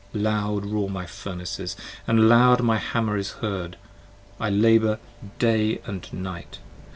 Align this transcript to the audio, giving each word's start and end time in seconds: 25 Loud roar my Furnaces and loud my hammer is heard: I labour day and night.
25 0.13 0.23
Loud 0.33 0.65
roar 0.65 0.89
my 0.89 1.05
Furnaces 1.05 1.75
and 2.07 2.27
loud 2.27 2.61
my 2.63 2.79
hammer 2.79 3.17
is 3.17 3.33
heard: 3.33 3.77
I 4.39 4.49
labour 4.49 4.97
day 5.37 5.79
and 5.85 6.11
night. 6.11 6.57